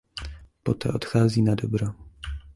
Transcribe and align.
Poté 0.63 0.89
odchází 0.93 1.41
nadobro. 1.41 1.87